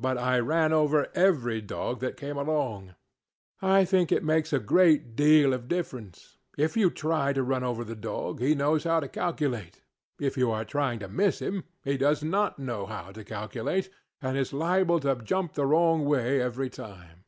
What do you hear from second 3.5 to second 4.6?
I think it makes a